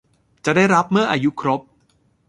[0.45, 1.61] จะได้รับเมื่ออายุครบ